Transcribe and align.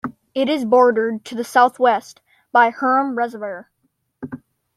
It 0.33 0.49
is 0.49 0.65
bordered 0.65 1.23
to 1.25 1.35
the 1.35 1.43
southwest 1.43 2.21
by 2.51 2.71
Hyrum 2.71 3.15
Reservoir. 3.15 3.69